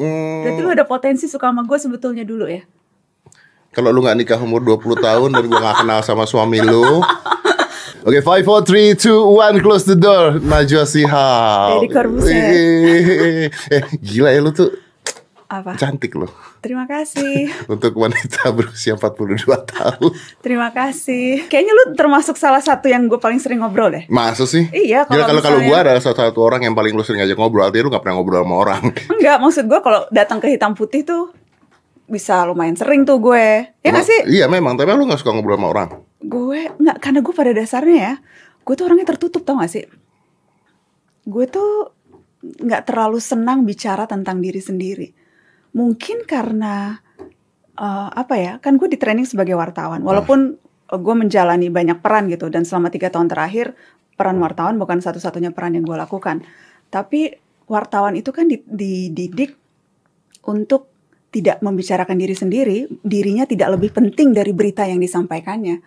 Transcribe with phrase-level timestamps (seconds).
[0.00, 2.64] Hmm, Berarti lu ada potensi suka sama gue sebetulnya dulu ya?
[3.70, 7.04] Kalau lu nggak nikah umur 20 tahun dan gua nggak kenal sama suami lu.
[8.00, 10.40] Oke, five, four, three, two, one, close the door.
[10.40, 10.88] Najwa
[11.92, 12.32] Corbuzier.
[12.32, 14.72] Eh, eh, gila ya lu tuh
[15.50, 15.74] Apa?
[15.74, 16.30] cantik loh.
[16.62, 17.50] Terima kasih.
[17.74, 20.14] Untuk wanita berusia 42 tahun.
[20.38, 21.50] Terima kasih.
[21.50, 24.06] Kayaknya lu termasuk salah satu yang gue paling sering ngobrol deh.
[24.06, 24.70] Masa sih?
[24.70, 27.34] Iya, Gila, kalau kalau kalau gua adalah salah satu orang yang paling lu sering ngajak
[27.34, 28.82] ngobrol, artinya lu gak pernah ngobrol sama orang.
[29.18, 31.34] Enggak, maksud gue kalau datang ke hitam putih tuh
[32.06, 33.74] bisa lumayan sering tuh gue.
[33.82, 34.20] Ya Emang- sih?
[34.30, 35.88] Iya memang, tapi lu gak suka ngobrol sama orang.
[36.22, 38.14] Gue nggak karena gue pada dasarnya ya,
[38.62, 39.82] gue tuh orangnya tertutup tau gak sih?
[41.26, 41.90] Gue tuh
[42.40, 45.19] nggak terlalu senang bicara tentang diri sendiri.
[45.76, 46.98] Mungkin karena
[47.78, 48.52] eh, apa ya?
[48.58, 50.02] Kan gue di training sebagai wartawan.
[50.02, 50.56] Walaupun
[50.90, 53.74] eh, gue menjalani banyak peran gitu dan selama tiga tahun terakhir
[54.20, 56.44] peran wartawan bukan satu-satunya peran yang gue lakukan.
[56.92, 57.32] Tapi
[57.70, 59.56] wartawan itu kan di- dididik
[60.44, 60.90] untuk
[61.30, 65.78] tidak membicarakan diri sendiri, dirinya tidak lebih penting dari berita yang disampaikannya.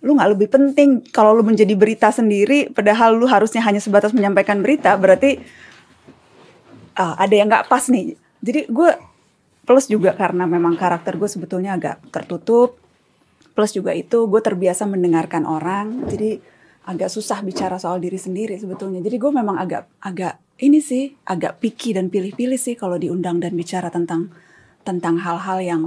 [0.00, 4.64] Lu nggak lebih penting kalau lu menjadi berita sendiri, padahal lu harusnya hanya sebatas menyampaikan
[4.64, 5.36] berita, berarti
[6.96, 8.16] ah, ada yang nggak pas nih.
[8.40, 8.90] Jadi gue
[9.66, 12.78] plus juga karena memang karakter gue sebetulnya agak tertutup,
[13.52, 16.38] plus juga itu gue terbiasa mendengarkan orang, jadi
[16.86, 19.02] agak susah bicara soal diri sendiri sebetulnya.
[19.02, 23.58] Jadi gue memang agak agak ini sih agak picky dan pilih-pilih sih kalau diundang dan
[23.58, 24.30] bicara tentang
[24.86, 25.82] tentang hal-hal yang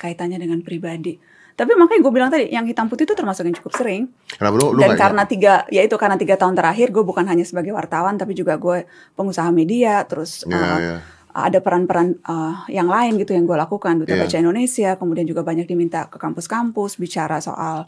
[0.00, 1.20] kaitannya dengan pribadi.
[1.58, 4.06] Tapi makanya gue bilang tadi, yang hitam putih itu termasuk yang cukup sering.
[4.30, 7.42] Kenapa lu, lu Dan karena tiga, ya itu karena tiga tahun terakhir gue bukan hanya
[7.42, 8.86] sebagai wartawan, tapi juga gue
[9.18, 10.96] pengusaha media, terus Iya, uh, iya.
[11.46, 14.02] Ada peran-peran uh, yang lain gitu yang gue lakukan.
[14.02, 14.26] Duta Iya.
[14.26, 17.86] Baca Indonesia, kemudian juga banyak diminta ke kampus-kampus bicara soal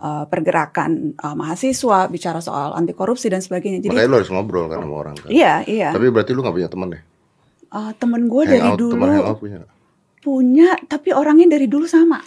[0.00, 3.80] uh, pergerakan uh, mahasiswa, bicara soal anti korupsi dan sebagainya.
[3.80, 5.28] Jadi Makanya lu harus ngobrol kan sama orang kan.
[5.32, 5.94] iya, iya.
[5.94, 7.02] Tapi berarti lu gak punya temen deh?
[7.70, 9.60] Uh, temen gue dari Hangout, dulu teman hangout punya
[10.20, 12.20] punya, tapi orangnya dari dulu sama.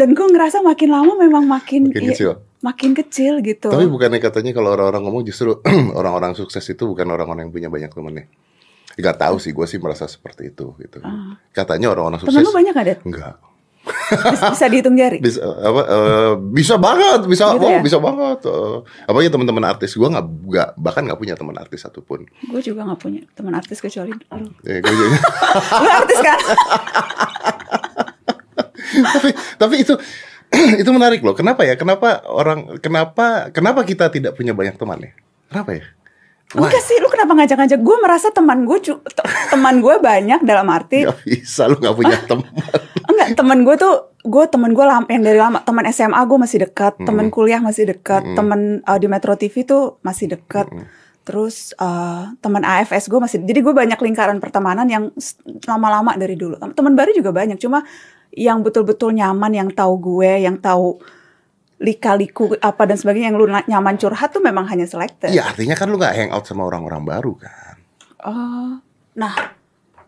[0.00, 2.30] dan gue ngerasa makin lama memang makin Makin iya, kecil.
[2.60, 3.70] makin kecil gitu.
[3.72, 5.56] Tapi bukannya katanya kalau orang-orang ngomong justru
[5.98, 8.26] orang-orang sukses itu bukan orang-orang yang punya banyak temennya.
[8.98, 10.98] Gak tahu sih, gue sih merasa seperti itu gitu.
[11.54, 12.34] Katanya orang-orang sukses.
[12.34, 12.98] Temen lu banyak gak, Det?
[13.06, 13.34] Enggak.
[13.88, 15.16] Bisa, bisa dihitung jari?
[15.26, 15.80] Bisa apa?
[15.86, 17.80] eh, bisa banget, bisa, Gitu oh ya?
[17.80, 18.38] bisa banget.
[18.44, 22.28] Uh, apalagi teman-teman artis gue nggak, nggak bahkan nggak punya teman artis satupun.
[22.44, 24.48] Gue juga gak punya teman artis kecuali lu.
[24.66, 25.22] Eh, gua juga-
[25.84, 26.38] Lu artis kan?
[28.88, 29.94] tapi tapi itu
[30.82, 31.36] itu menarik loh.
[31.36, 31.76] Kenapa ya?
[31.76, 35.12] Kenapa orang kenapa kenapa kita tidak punya banyak teman ya?
[35.48, 35.84] Kenapa ya?
[36.56, 37.80] Enggak sih, lu kenapa ngajak-ngajak?
[37.84, 38.80] Gue merasa teman gue
[39.52, 42.48] teman gue banyak dalam arti Gak bisa lu nggak punya teman.
[43.04, 43.94] enggak teman gue tuh
[44.24, 47.92] gue teman gue lama yang dari lama teman SMA gue masih dekat, teman kuliah masih
[47.92, 50.72] dekat, teman uh, di Metro TV tuh masih dekat.
[51.28, 55.12] Terus uh, teman AFS gue masih jadi gue banyak lingkaran pertemanan yang
[55.68, 56.56] lama-lama dari dulu.
[56.72, 57.84] Teman baru juga banyak, cuma
[58.32, 60.96] yang betul-betul nyaman, yang tahu gue, yang tahu
[61.78, 65.30] lika-liku apa dan sebagainya yang lu nyaman curhat tuh memang hanya selected.
[65.30, 67.74] Iya artinya kan lu nggak hangout sama orang-orang baru kan?
[68.26, 68.82] Oh,
[69.14, 69.34] nah,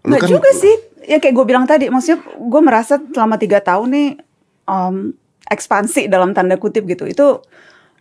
[0.03, 0.75] Lu nggak kan- juga sih.
[1.07, 4.09] Ya kayak gue bilang tadi, maksudnya gue merasa selama tiga tahun nih
[4.69, 5.15] um,
[5.49, 7.07] ekspansi dalam tanda kutip gitu.
[7.07, 7.41] Itu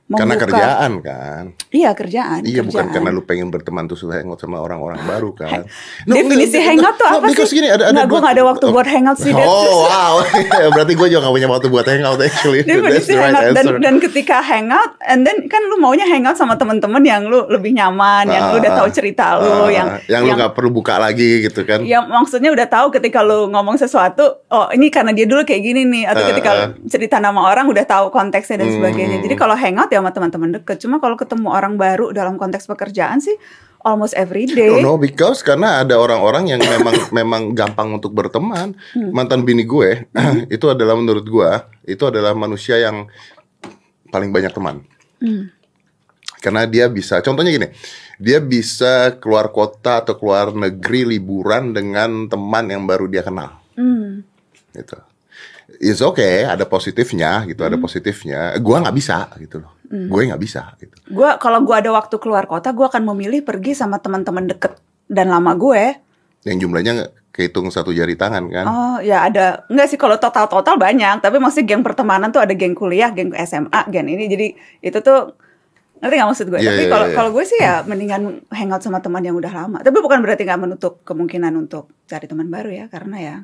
[0.09, 1.43] Karena membuka- kerjaan kan?
[1.69, 2.41] Iya kerjaan.
[2.41, 2.89] Iya bukan kerjaan.
[2.89, 5.69] karena lu pengen berteman terus lu hangout sama orang-orang baru kan?
[6.09, 7.57] Definisi enggak, hangout tuh no, apa sih?
[7.61, 9.31] Gini, ada, ada Nggak, gue nggak ada waktu buat hangout sih.
[9.31, 10.13] Oh wow,
[10.73, 12.61] berarti gue juga gak punya waktu buat hangout actually.
[12.65, 17.05] Definisi right hangout dan dan ketika hangout and then kan lu maunya hangout sama teman-teman
[17.05, 20.33] yang lu lebih nyaman, yang lu udah Ah, tahu cerita lu, ah, yang yang lu
[20.33, 21.81] nggak perlu buka lagi gitu kan?
[21.81, 25.85] yang maksudnya udah tahu ketika lu ngomong sesuatu, oh ini karena dia dulu kayak gini
[25.85, 26.69] nih, atau Uh, ketika uh.
[26.85, 29.17] cerita nama orang udah tahu konteksnya dan sebagainya.
[29.19, 29.25] Hmm.
[29.25, 30.79] Jadi kalau hangout ya sama teman-teman deket.
[30.79, 33.35] Cuma kalau ketemu orang baru dalam konteks pekerjaan sih
[33.83, 34.71] almost every day.
[34.79, 38.75] No, no, because karena ada orang-orang yang memang memang gampang untuk berteman.
[38.95, 39.11] Hmm.
[39.11, 40.07] Mantan bini gue
[40.55, 41.51] itu adalah menurut gue
[41.87, 43.07] itu adalah manusia yang
[44.09, 44.83] paling banyak teman.
[45.19, 45.51] Hmm.
[46.39, 47.67] Karena dia bisa, contohnya gini,
[48.15, 53.59] dia bisa keluar kota atau keluar negeri liburan dengan teman yang baru dia kenal.
[53.75, 54.23] Hmm.
[54.71, 54.95] Gitu.
[55.79, 57.69] It's okay, ada positifnya gitu, Hmm.
[57.75, 58.39] ada positifnya.
[58.63, 59.78] Gua nggak bisa gitu loh.
[59.89, 60.93] Gue nggak bisa gitu.
[61.09, 64.77] Gua kalau gua ada waktu keluar kota, gua akan memilih pergi sama teman-teman deket
[65.09, 65.97] dan lama gue.
[66.45, 68.65] Yang jumlahnya nggak kehitung satu jari tangan kan.
[68.69, 72.77] Oh ya ada enggak sih kalau total-total banyak, tapi maksudnya geng pertemanan tuh ada geng
[72.77, 74.29] kuliah, geng SMA, geng ini.
[74.29, 74.47] Jadi
[74.85, 75.33] itu tuh
[75.99, 76.59] ngerti nggak maksud gue?
[76.61, 77.15] Iya, tapi iya, kalau iya.
[77.17, 79.77] kalau gue sih ya mendingan hangout sama teman yang udah lama.
[79.81, 83.35] Tapi bukan berarti nggak menutup kemungkinan untuk cari teman baru ya, karena ya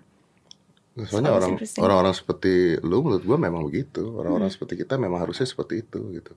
[0.96, 4.00] Soalnya orang orang-orang seperti lu menurut gua memang begitu.
[4.00, 4.20] Hmm.
[4.24, 6.32] Orang-orang seperti kita memang harusnya seperti itu gitu.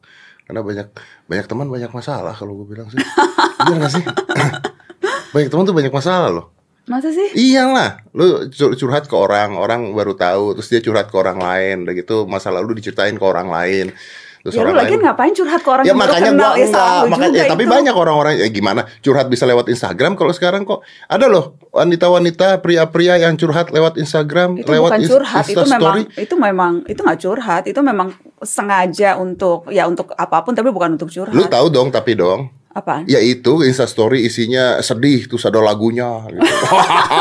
[0.51, 0.89] Karena banyak
[1.31, 2.99] banyak teman banyak masalah kalau gue bilang sih.
[3.69, 4.05] Benar gak sih?
[5.35, 6.47] banyak teman tuh banyak masalah loh.
[6.89, 7.29] Masa sih?
[7.37, 11.85] Iyalah, lu cur- curhat ke orang, orang baru tahu, terus dia curhat ke orang lain,
[11.85, 13.93] udah gitu masa lalu diceritain ke orang lain.
[14.45, 16.53] Terus Ya lu orang lagi lain ngapain curhat ke orang Ya yang makanya kenal?
[16.55, 17.73] gua ya, salah enggak, lu makanya ya, tapi itu.
[17.73, 23.15] banyak orang-orang ya gimana curhat bisa lewat Instagram kalau sekarang kok ada loh wanita-wanita pria-pria
[23.21, 27.63] yang curhat lewat Instagram, itu lewat bukan curhat itu memang itu memang itu nggak curhat
[27.67, 28.09] itu memang
[28.43, 32.51] sengaja untuk ya untuk apa pun tapi bukan untuk curhat Lu tahu dong tapi dong.
[32.79, 36.55] Apaan Ya itu Instastory isinya sedih terus ada lagunya gitu.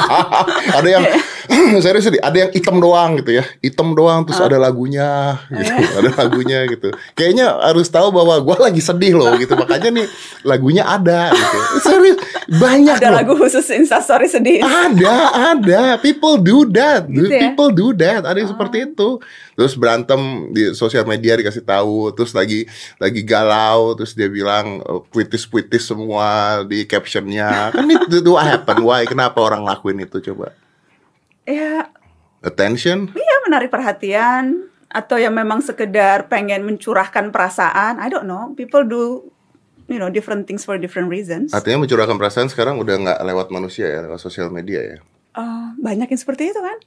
[0.77, 1.03] ada yang
[1.83, 3.43] serius sedih, ada yang hitam doang gitu ya.
[3.63, 5.71] Hitam doang terus ada lagunya gitu.
[6.03, 6.91] Ada lagunya gitu.
[7.15, 9.55] Kayaknya harus tahu bahwa gua lagi sedih loh gitu.
[9.55, 10.07] Makanya nih
[10.43, 11.57] lagunya ada gitu.
[11.81, 12.17] Serius
[12.47, 13.17] banyak ada loh.
[13.19, 15.15] lagu khusus instastory sedih Ada,
[15.55, 15.83] ada.
[15.99, 17.07] People do that.
[17.07, 17.51] Gitu ya?
[17.51, 18.23] People do that.
[18.23, 19.19] Ada yang seperti itu.
[19.57, 22.69] Terus berantem di sosial media dikasih tahu, terus lagi
[23.01, 27.73] lagi galau, terus dia bilang eh, puitis-puitis semua di captionnya.
[27.73, 28.85] Kan itu what happen?
[28.85, 29.09] Why?
[29.09, 30.53] Kenapa orang lakuin itu coba?
[31.47, 31.87] ya
[32.43, 33.09] Attention?
[33.15, 39.31] iya menarik perhatian atau yang memang sekedar pengen mencurahkan perasaan I don't know people do
[39.87, 43.87] you know different things for different reasons Artinya mencurahkan perasaan sekarang udah nggak lewat manusia
[43.87, 44.97] ya, lewat sosial media ya.
[45.39, 46.77] Eh, banyak yang seperti itu kan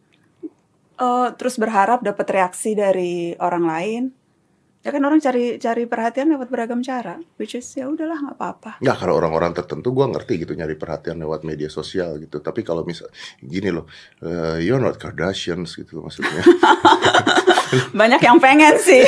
[1.01, 4.03] Eh, terus berharap dapat reaksi dari orang lain
[4.81, 8.73] ya kan orang cari cari perhatian lewat beragam cara which is ya udahlah nggak apa-apa
[8.81, 12.41] Nggak kalau orang-orang tertentu gua ngerti gitu nyari perhatian lewat media sosial gitu.
[12.41, 13.89] Tapi kalau misal gini loh,
[14.25, 16.45] eh, you're not Kardashians gitu maksudnya.
[17.93, 19.07] banyak yang pengen sih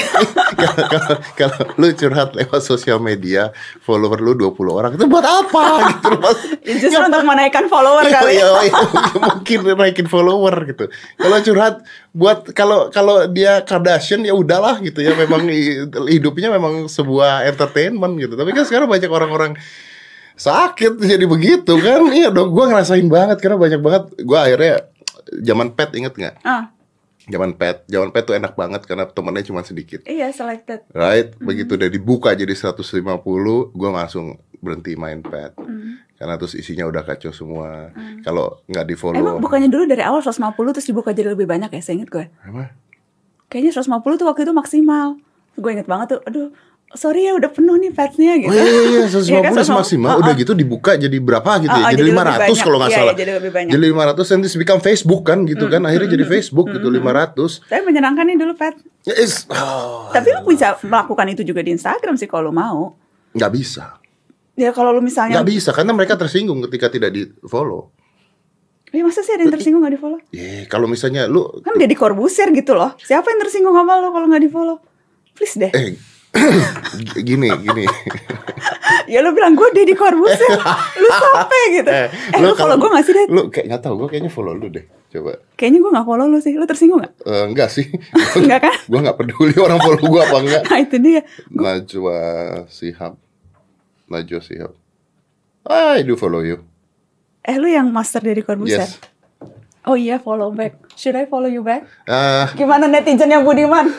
[1.39, 3.51] kalau, lu curhat lewat sosial media,
[3.81, 6.35] follower lu 20 orang, itu buat apa gitu loh.
[6.63, 8.75] Ya, justru untuk menaikkan follower Iya, kali iya, iya,
[9.19, 10.85] mungkin naikin follower gitu.
[11.19, 11.75] Kalau curhat
[12.13, 18.15] buat kalau kalau dia Kardashian ya udahlah gitu ya, memang hi- hidupnya memang sebuah entertainment
[18.21, 18.35] gitu.
[18.35, 19.53] Tapi kan sekarang banyak orang-orang
[20.35, 22.09] sakit jadi begitu kan.
[22.11, 24.03] Iya dong, gua ngerasain banget karena banyak banget.
[24.23, 24.87] Gua akhirnya
[25.33, 26.35] zaman pet inget nggak?
[26.45, 26.69] ah
[27.31, 30.03] Zaman pet, zaman pet tuh enak banget karena temennya cuma sedikit.
[30.11, 32.83] iya selected Right, begitu udah dibuka jadi 150,
[33.75, 35.55] gue langsung berhenti main pet.
[36.19, 37.91] Karena terus isinya udah kacau semua.
[38.23, 41.71] Kalau nggak di follow, emang bukannya dulu dari awal 150 terus dibuka jadi lebih banyak
[41.75, 42.71] ya saya inget gue apa?
[43.51, 45.19] kayaknya 150 tuh waktu itu maksimal
[45.53, 46.49] gue inget banget tuh aduh
[46.95, 49.67] sorry ya udah penuh nih fatsnya gitu Oh iya iya, iya 150 Iya kan, udah
[49.75, 50.09] maksimal.
[50.09, 50.39] Ah, Udah ah.
[50.39, 51.75] gitu dibuka jadi berapa gitu ya?
[51.75, 52.61] Ah, ah, jadi jadi lebih 500 banyak.
[52.61, 53.07] kalau nggak Iya, salah.
[53.09, 53.71] iya, jadi lebih banyak.
[53.71, 55.81] Jadi 500 and this become Facebook kan gitu kan.
[55.83, 57.65] Akhirnya jadi Facebook gitu 500.
[57.65, 61.73] tapi menyenangkan nih dulu Pat Ya, is- oh, tapi lu bisa melakukan itu juga di
[61.73, 62.95] Instagram sih kalau mau
[63.33, 63.99] nggak bisa.
[64.53, 67.89] ya kalau lu misalnya Nggak bisa karena mereka tersinggung ketika tidak di follow.
[68.89, 71.97] ya masa sih ada yang tersinggung gak di follow Ya, kalau misalnya lu kan Deddy
[71.97, 74.77] Corbuzier gitu loh siapa yang tersinggung sama lo kalau nggak di follow
[75.33, 75.97] please deh eh
[77.21, 77.85] gini gini.
[79.05, 80.57] ya lu bilang gue Deddy Corbuzier
[80.97, 82.09] lu sampai gitu eh,
[82.41, 83.29] lu, follow gue gak sih Ded?
[83.29, 84.85] Lu kayak nggak tahu, gue kayaknya follow lu deh.
[85.13, 85.37] Coba.
[85.55, 87.13] kayaknya gue gak follow lu sih lu tersinggung gak?
[87.23, 87.85] Eh, enggak sih.
[88.41, 88.75] Enggak kan?
[88.81, 90.63] gue nggak peduli orang follow gue apa enggak.
[90.65, 91.21] nah itu dia
[91.53, 92.17] Najwa
[92.67, 93.15] Sihab.
[94.09, 94.73] Najwa Sihab.
[95.69, 96.65] I do follow you.
[97.43, 98.97] eh lu yang master Deddy Corbuzier Yes.
[99.83, 101.85] oh iya follow back should I follow you back?
[102.07, 103.91] Ah, gimana netizennya Budiman?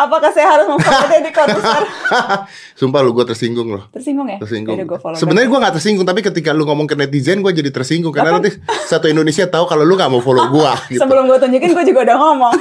[0.00, 1.84] Apakah saya harus memfollow Deddy Corbuzier?
[2.72, 3.84] sumpah lu gue tersinggung loh.
[3.92, 4.38] tersinggung ya?
[4.40, 4.74] Tersinggung.
[4.74, 7.68] Yaudah, gua follow Sebenarnya gue nggak tersinggung, tapi ketika lu ngomong ke netizen, gue jadi
[7.68, 8.38] tersinggung karena Apa?
[8.40, 8.56] nanti
[8.88, 10.72] satu Indonesia tahu kalau lu nggak mau follow gue.
[10.96, 11.00] gitu.
[11.04, 12.54] sebelum gue tunjukin gue juga udah ngomong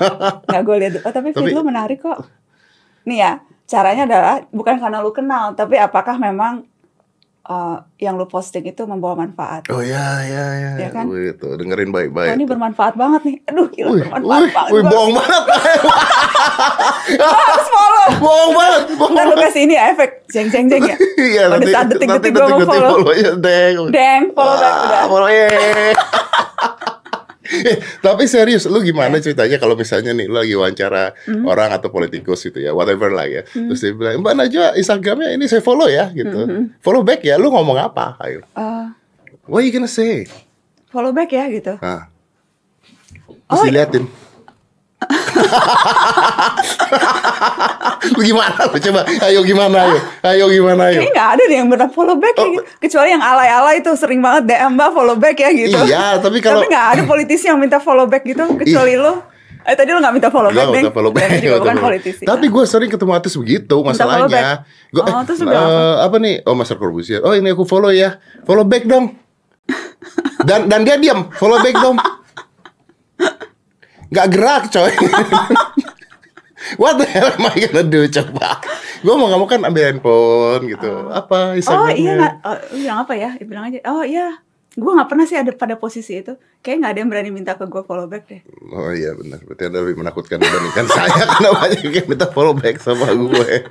[0.50, 2.18] nggak gue lihat oh, tapi feed Tapi- lu menarik kok
[3.04, 3.32] nih ya
[3.64, 6.66] caranya adalah bukan karena lu kenal tapi apakah memang
[7.50, 10.70] uh, yang lu posting itu membawa manfaat Oh ya ya ya.
[10.78, 11.10] Ya kan?
[11.10, 12.38] Wih, tuh dengerin Oh, baik-baik.
[12.38, 13.36] ini bermanfaat banget nih.
[13.50, 14.78] Aduh, gila Wih, bermanfaat wih, banget.
[14.78, 15.42] wih, bohong banget.
[17.20, 18.06] harus follow.
[18.24, 18.82] bohong banget.
[18.94, 20.96] Bohong Ntar lu kasih ini ya, efek jeng jeng jeng ya.
[21.20, 22.90] Iya, nanti saat detik-detik gue mau nanti follow.
[22.96, 23.74] follow ya, deng.
[23.90, 25.02] Deng, follow back Ah, udah.
[25.10, 25.92] follow, eh.
[27.50, 31.42] Eh, tapi serius, lu gimana ceritanya kalau misalnya nih lu lagi wawancara Hmm.
[31.44, 33.42] orang atau politikus gitu ya, whatever lah ya.
[33.44, 36.38] Terus dia bilang, Mbak Najwa Instagramnya ini saya follow ya gitu.
[36.40, 38.14] Hmm, Follow back ya, lu ngomong apa?
[38.18, 38.46] Ayo.
[38.54, 38.86] Eh,
[39.44, 40.30] What you gonna say?
[40.86, 41.74] follow back ya gitu.
[41.76, 42.06] Nah.
[43.46, 44.06] Terus Oh, diliatin.
[48.10, 49.00] lu gimana lu coba?
[49.22, 49.98] Ayo gimana ayo?
[50.22, 50.98] Ayo gimana ayo?
[50.98, 52.50] Kayaknya nggak ada deh yang pernah follow back ya Oh.
[52.50, 52.62] gitu.
[52.80, 55.78] Kecuali yang alay-alay itu sering banget DM mbak follow back ya gitu.
[55.82, 58.42] Iya, tapi kalau- Tapi nggak ada politisi yang minta follow back gitu.
[58.56, 59.12] Kecuali lo.
[59.60, 62.22] Eh tadi lo nggak minta follow back, minta follow back, Dan juga bukan politisi.
[62.24, 64.64] Tapi gue sering ketemu artis begitu masalahnya.
[64.88, 66.34] Gua, Oh, eh, terus eh, apa nih?
[66.42, 67.20] Oh, Master Corbusier.
[67.20, 68.18] Oh, ini aku follow ya.
[68.42, 69.14] Follow back dong.
[70.40, 71.28] Dan dan dia diam.
[71.30, 71.96] Follow back dong.
[74.10, 74.90] Gak gerak, coy.
[76.76, 78.60] What the hell am I gonna do coba?
[79.00, 81.08] Gue mau kamu kan ambil handphone gitu.
[81.08, 81.96] Apa Oh Instagramnya?
[81.96, 82.34] iya nggak?
[82.42, 83.30] Oh, bilang apa ya?
[83.32, 83.78] Ya, Bilang aja.
[83.86, 84.28] Oh iya.
[84.70, 86.30] gue nggak pernah sih ada pada posisi itu
[86.62, 88.38] kayak nggak ada yang berani minta ke gue follow back deh
[88.70, 92.78] Oh iya benar, berarti anda lebih menakutkan dibandingkan saya karena banyak yang minta follow back
[92.78, 93.66] sama gue.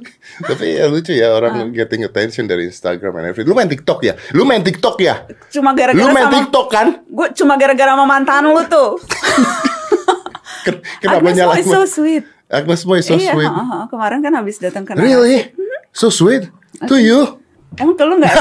[0.48, 3.46] Tapi ya lucu ya orang getting attention dari Instagram and everything.
[3.46, 4.14] Lu main TikTok ya?
[4.30, 5.24] Lu main TikTok ya?
[5.48, 6.86] cuma Lu gara-gara main sama TikTok kan?
[7.04, 8.90] gue cuma gara-gara sama mantan lu tuh
[10.64, 11.58] Ken- Kenapa Agnes Mo nyalain?
[11.58, 13.48] is so sweet Agnes is so iya sweet.
[13.48, 13.84] heeh, heeh.
[13.88, 15.50] kemarin kan habis datang ke Really?
[15.90, 16.48] So sweet?
[16.82, 17.40] To you?
[17.74, 18.32] Emang ke lu nggak?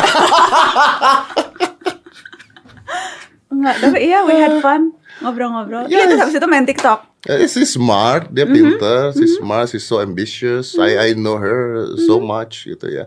[3.51, 5.85] Enggak, tapi iya we had fun ngobrol-ngobrol.
[5.85, 6.07] Iya, Yes.
[6.07, 6.99] terus habis itu main TikTok.
[7.21, 10.73] Uh, she's smart, dia pintar, she's smart, she's so ambitious.
[10.73, 13.05] I I know her so much gitu ya.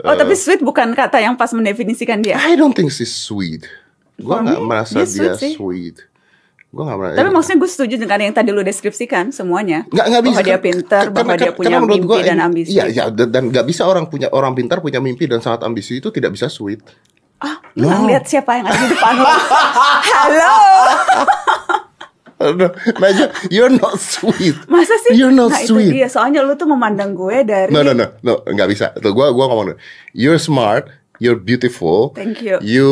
[0.00, 2.38] Oh, tapi sweet bukan kata yang pas mendefinisikan dia.
[2.38, 3.66] I don't think she's sweet.
[4.16, 5.52] Gua nggak me, merasa dia dia, sweet sih.
[5.58, 5.96] sweet.
[6.70, 7.16] Gua nggak merasa.
[7.18, 9.82] Tapi maksudnya gue setuju dengan yang tadi lu deskripsikan semuanya.
[9.90, 12.70] nggak nggak bisa Bahwa dia kan- pintar, bahwa dia punya mimpi gua dan ambisi.
[12.70, 16.14] Iya, ya, dan nggak bisa orang punya orang pintar punya mimpi dan sangat ambisi itu
[16.14, 16.86] tidak bisa sweet.
[17.42, 18.02] Ah, lu nggak No.
[18.06, 19.26] ngeliat siapa yang ada di depan lu.
[20.14, 20.54] Halo.
[22.40, 24.56] Najwa, you're not sweet.
[24.64, 25.12] Masa sih?
[25.12, 25.92] You're not nah, sweet.
[25.92, 26.08] itu dia.
[26.08, 28.96] Soalnya lu tuh memandang gue dari No, no, no, no, nggak bisa.
[28.96, 29.72] Tuh, gua, gua ngomong.
[29.72, 29.78] dulu.
[30.16, 30.88] You're smart,
[31.20, 32.16] you're beautiful.
[32.16, 32.56] Thank you.
[32.64, 32.90] You,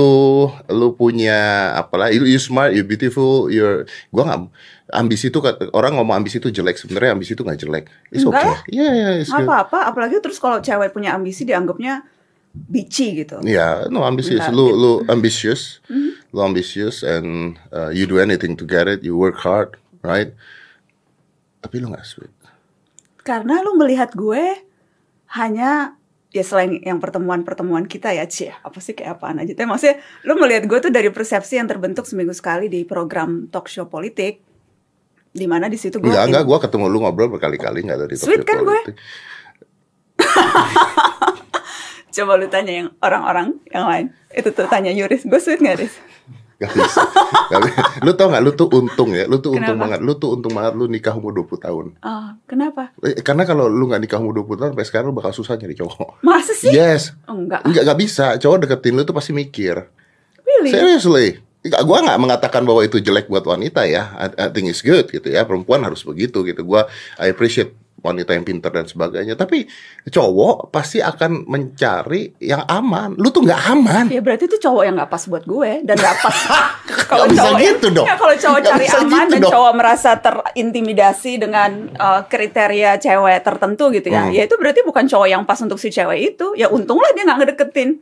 [0.69, 2.13] lu punya apalah?
[2.13, 3.49] You, you smart, you beautiful.
[3.49, 4.41] You're, gua nggak
[4.93, 5.41] ambisi itu
[5.73, 6.77] orang ngomong ambisi itu jelek.
[6.77, 7.85] Sebenarnya ambisi itu nggak jelek.
[8.13, 8.77] It's Enggak okay.
[8.77, 9.49] Iya, iya, it's nggak good.
[9.49, 9.79] apa-apa.
[9.89, 12.05] Apalagi terus kalau cewek punya ambisi dianggapnya
[12.53, 13.41] bici gitu.
[13.45, 14.05] Yeah, no.
[14.05, 14.77] Enggak, Lu, gitu.
[14.77, 19.01] lu ambitious, lu ambitious, and uh, you do anything to get it.
[19.01, 20.37] You work hard, right?
[21.65, 22.33] Tapi lu nggak sweet.
[23.25, 24.65] Karena lu melihat gue
[25.37, 25.97] hanya
[26.29, 29.97] ya selain yang pertemuan-pertemuan kita ya cie apa sih kayak apaan aja tapi maksudnya
[30.29, 34.45] lu melihat gue tuh dari persepsi yang terbentuk seminggu sekali di program talk show politik
[35.33, 36.45] di mana di situ gue Enggak, enggak.
[36.45, 38.81] Gua ketemu lu ngobrol berkali-kali nggak dari Sweet Tokyo kan gue?
[42.19, 45.95] Coba lu tanya yang orang-orang yang lain itu tuh tanya Yuris gue sweet gak Riz?
[46.59, 47.01] Gak bisa.
[47.55, 47.81] Gak bisa.
[48.03, 49.31] Lu tau gak, lu tuh untung ya.
[49.31, 49.95] Lu tuh untung Kenapa?
[49.95, 50.01] banget.
[50.03, 51.87] Lu tuh untung banget lu nikah umur 20 tahun.
[52.03, 52.91] Oh, kenapa?
[53.07, 55.79] Eh, Karena kalau lu gak nikah umur 20 tahun, sampai sekarang lu bakal susah nyari
[55.79, 56.19] cowok.
[56.27, 56.75] Masa sih?
[56.75, 57.15] Yes.
[57.31, 57.63] Oh, enggak.
[57.63, 58.35] Enggak, gak bisa.
[58.43, 59.87] Cowok deketin lu tuh pasti mikir.
[60.43, 60.75] Really?
[60.75, 61.39] Seriously.
[61.87, 64.11] Gua gak mengatakan bahwa itu jelek buat wanita ya.
[64.19, 65.47] I, I think it's good gitu ya.
[65.47, 66.67] Perempuan harus begitu gitu.
[66.67, 66.91] Gua
[67.23, 69.35] I appreciate wanita yang pintar dan sebagainya.
[69.35, 69.67] Tapi
[70.05, 73.15] cowok pasti akan mencari yang aman.
[73.15, 74.07] Lu tuh gak aman.
[74.07, 76.37] Ya berarti itu cowok yang gak pas buat gue dan gak pas
[77.11, 78.07] kalau Nggak bisa cowok yang- gitu dong.
[78.07, 79.53] Ya, kalau cowok Nggak cari aman gitu dan dong.
[79.53, 84.23] cowok merasa terintimidasi dengan uh, kriteria cewek tertentu gitu ya.
[84.25, 84.33] Hmm.
[84.33, 86.55] Ya itu berarti bukan cowok yang pas untuk si cewek itu.
[86.55, 87.99] Ya untunglah dia nggak ngedeketin.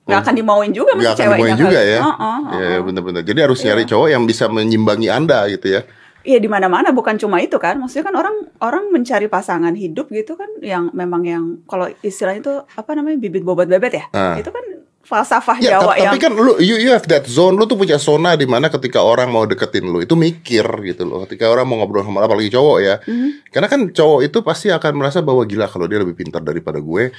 [0.00, 1.64] Nggak akan dimauin juga sama Gak si akan ceweknya dimauin kali.
[1.64, 1.98] juga ya.
[2.00, 2.40] Heeh, heeh.
[2.50, 3.22] Iya, iya, bener-bener.
[3.22, 5.80] Jadi harus nyari cowok yang bisa menyimbangi Anda gitu ya.
[6.20, 7.80] Iya di mana-mana bukan cuma itu kan.
[7.80, 12.54] Maksudnya kan orang orang mencari pasangan hidup gitu kan yang memang yang kalau istilahnya itu
[12.76, 14.04] apa namanya bibit bobot bebet ya.
[14.12, 14.36] Ah.
[14.36, 14.62] Itu kan
[15.00, 17.74] falsafah Ya, Jawa tapi, yang tapi kan lu you, you have that zone, lu tuh
[17.74, 21.26] punya zona di mana ketika orang mau deketin lu itu mikir gitu loh.
[21.26, 22.94] Ketika orang mau ngobrol sama apalagi cowok ya.
[23.02, 23.50] Mhm.
[23.50, 27.10] Karena kan cowok itu pasti akan merasa bahwa gila kalau dia lebih pintar daripada gue.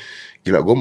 [0.45, 0.75] Gila gue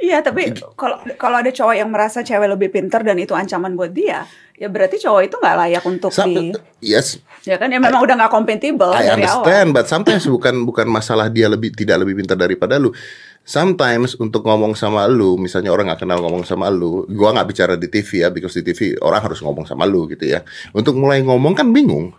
[0.00, 3.92] Iya, tapi kalau kalau ada cowok yang merasa cewek lebih pintar dan itu ancaman buat
[3.92, 4.24] dia,
[4.60, 6.52] ya berarti cowok itu nggak layak untuk Sam- di,
[6.84, 7.16] yes,
[7.48, 7.72] ya kan?
[7.72, 9.40] Ya memang udah nggak compatible I dari awal.
[9.40, 12.92] understand, but sometimes bukan bukan masalah dia lebih tidak lebih pintar daripada lu.
[13.40, 17.74] Sometimes untuk ngomong sama lu, misalnya orang nggak kenal ngomong sama lu, gua nggak bicara
[17.80, 20.44] di TV ya, because di TV orang harus ngomong sama lu gitu ya.
[20.76, 22.12] Untuk mulai ngomong kan bingung.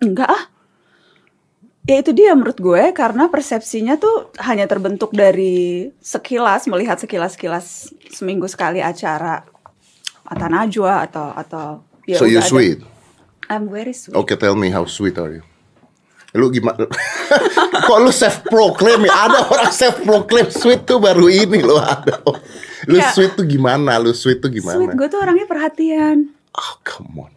[0.00, 0.44] Enggak ah.
[1.82, 8.46] Ya itu dia menurut gue karena persepsinya tuh hanya terbentuk dari sekilas melihat sekilas-sekilas seminggu
[8.46, 9.42] sekali acara
[10.22, 11.66] Mata Najwa atau atau
[12.04, 12.78] ya so you udah ada- sweet.
[13.50, 14.16] I'm very sweet.
[14.16, 15.44] Okay, tell me how sweet are you?
[16.32, 16.88] Lu gimana?
[17.86, 19.12] Kok lu self proclaim ya?
[19.28, 22.24] Ada orang self proclaim sweet tuh baru ini loh ada.
[22.88, 23.12] Lu Ya.
[23.12, 24.00] sweet tuh gimana?
[24.00, 24.80] Lu sweet tuh gimana?
[24.80, 26.32] Sweet gue tuh orangnya perhatian.
[26.56, 27.32] Oh, come on.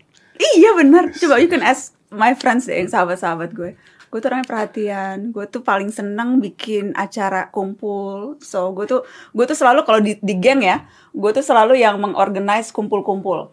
[0.55, 3.75] Iya bener, coba you can ask my friends deh yang sahabat-sahabat gue
[4.09, 8.39] Gue tuh orangnya perhatian, gue tuh paling seneng bikin acara kumpul.
[8.39, 9.01] So gue tuh,
[9.33, 13.51] gue tuh selalu kalau di, di geng ya Gue tuh selalu yang mengorganize kumpul-kumpul.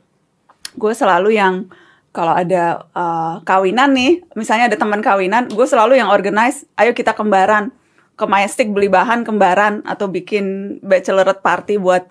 [0.79, 1.69] Gue selalu yang
[2.13, 7.17] kalau ada uh, kawinan nih Misalnya ada teman kawinan, gue selalu yang organize Ayo kita
[7.17, 7.73] kembaran.
[8.13, 12.05] Ke Majestic beli bahan kembaran Atau bikin bachelorette party buat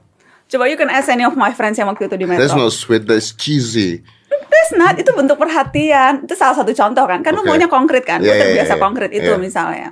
[0.52, 2.76] Coba you can ask any of my friends yang waktu itu di Metro That's not
[2.76, 4.04] sweet, that's cheesy.
[4.52, 6.28] That's not, itu bentuk perhatian.
[6.28, 7.24] Itu salah satu contoh kan.
[7.24, 7.50] Kan lu Oke.
[7.50, 8.20] maunya konkret kan.
[8.20, 8.82] Lu iya, terbiasa iya.
[8.82, 9.40] konkret itu Iya.
[9.40, 9.90] misalnya.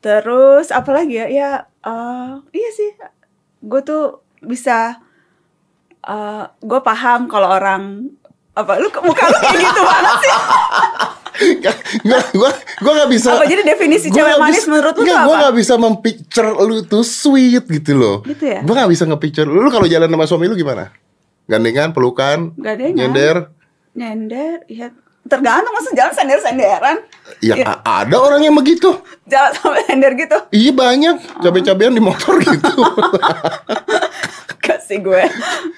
[0.00, 1.26] Terus apalagi ya?
[1.28, 1.50] Ya
[1.84, 2.90] eh, iya sih.
[3.60, 4.96] Gue tuh bisa
[6.58, 8.08] gue paham kalau orang
[8.50, 10.34] apa lu muka lu kayak gitu banget sih.
[12.04, 12.50] Gua gua
[12.84, 13.32] gua gak bisa.
[13.32, 15.44] Apa jadi definisi cewek manis bisa- menurut lu nggak, tuh Gua apa?
[15.48, 18.20] gak bisa mempicture lu tuh sweet gitu loh.
[18.24, 18.60] Gitu ya?
[18.60, 20.92] Gua gak bisa nge-picture lu, lu kalau jalan sama suami lu gimana?
[21.48, 22.92] Gandengan, pelukan, Gandengan.
[22.92, 23.36] nyender.
[23.92, 24.88] Nyender, ya
[25.22, 26.96] tergantung masa jalan sender-senderan.
[27.38, 28.90] Ya, Ya, a- ada orang yang begitu.
[29.24, 30.36] jalan sampai sender gitu.
[30.50, 32.72] Iya banyak, cabe-cabean di motor gitu.
[34.60, 35.22] Kasih gue.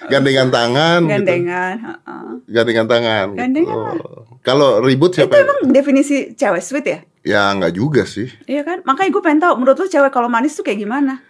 [0.08, 1.12] Gandengan tangan gitu.
[1.12, 2.28] Gandengan, heeh.
[2.46, 3.26] Gandengan tangan.
[3.28, 3.38] gitu.
[3.38, 3.94] Gandengan.
[4.40, 5.34] Kalau ribut Itu siapa?
[5.34, 6.98] yang- emang definisi cewek sweet ya?
[7.22, 8.26] Ya nggak juga sih.
[8.44, 8.82] Iya kan?
[8.82, 11.22] Makanya gue pengen tahu menurut lu cewek kalau manis tuh kayak gimana?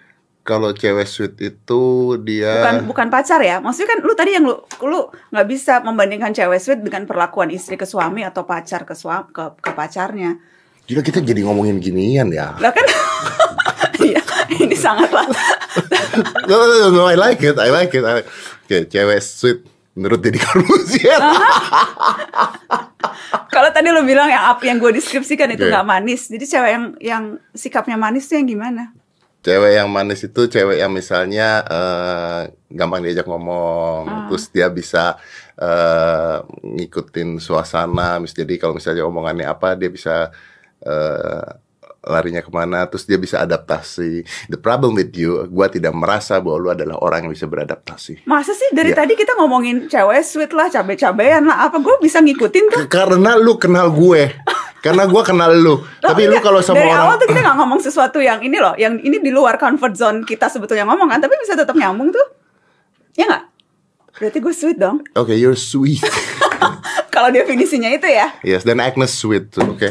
[0.43, 1.83] Kalau cewek sweet itu
[2.19, 3.63] dia Bukan bukan pacar ya?
[3.63, 7.79] Maksudnya kan lu tadi yang lu lu nggak bisa membandingkan cewek sweet dengan perlakuan istri
[7.79, 10.43] ke suami atau pacar ke suami ke, ke pacarnya.
[10.83, 12.59] Gila kita jadi ngomongin ginian ya.
[12.59, 12.83] Lah kan
[14.03, 14.19] Iya,
[14.59, 15.31] ini sangatlah
[16.45, 18.03] No, no, no, no, I like it, I like it.
[18.03, 18.27] I-
[18.67, 19.63] Oke, cewek sweet
[19.95, 21.23] menurut Deddy Corbuzier.
[23.53, 26.27] Kalau tadi lu bilang yang apa yang gue deskripsikan itu nggak manis.
[26.27, 28.91] Jadi cewek yang yang sikapnya manis tuh yang gimana?
[29.43, 34.27] Cewek yang manis itu cewek yang misalnya eh, gampang diajak ngomong, Ah.
[34.27, 35.19] terus dia bisa
[35.59, 38.17] eh, ngikutin suasana.
[38.17, 40.31] Mis jadi kalau misalnya omongannya apa, dia bisa
[40.81, 41.47] eh,
[42.03, 44.27] larinya ke mana, terus dia bisa adaptasi.
[44.51, 48.27] The problem with you, gua tidak merasa bahwa lu adalah orang yang bisa beradaptasi.
[48.27, 49.07] Masa sih dari Iya.
[49.07, 52.81] tadi kita ngomongin cewek sweet lah, cabe-cabean lah, apa gue bisa ngikutin tuh?
[52.91, 54.35] Karena lu kenal gue,
[54.83, 55.87] karena gua kenal lu.
[56.03, 58.75] Tapi lu kalau sama dari orang awal tuh kita nggak ngomong sesuatu yang ini loh,
[58.75, 62.27] yang ini di luar comfort zone kita sebetulnya ngomong kan, tapi bisa tetap nyambung tuh,
[63.15, 63.45] ya nggak?
[64.19, 65.01] Berarti gue sweet dong.
[65.15, 66.03] Oke, you're sweet.
[67.15, 69.89] Kalau definisinya itu ya, yes, dan Agnes sweet tuh, oke.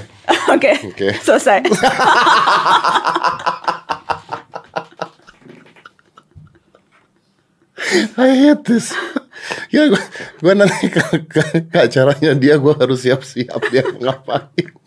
[0.51, 1.10] oke, Oke.
[1.24, 1.63] selesai.
[8.17, 8.93] I hate this.
[9.74, 10.01] Ya, gue,
[10.39, 14.80] gue nanti ke, ke, ke acaranya dia, gue harus siap-siap dia ngapain.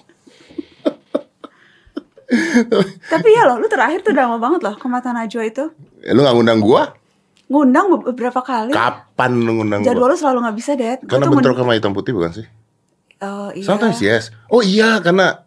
[3.12, 5.64] Tapi ya loh, lu terakhir tuh udah lama banget loh ke Mata Najwa itu.
[6.02, 6.82] Eh, lu gak ngundang gue?
[7.52, 8.72] Ngundang beberapa kali.
[8.72, 10.12] Kapan lu ngundang Jadwal gue?
[10.12, 10.98] lu selalu nggak bisa, Dad.
[11.04, 12.46] Gua Karena bentrok sama hitam putih bukan sih?
[13.20, 13.64] Oh, iya.
[13.64, 14.25] Sometimes yes.
[14.49, 15.44] Oh iya, karena Gua